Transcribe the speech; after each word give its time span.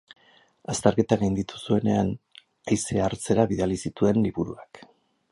Azterketa 0.71 1.17
gainditu 1.23 1.59
zuenean, 1.67 2.09
haizea 2.71 3.03
hartzera 3.09 3.45
bidali 3.51 3.77
zituen 3.83 4.21
liburuak. 4.29 4.81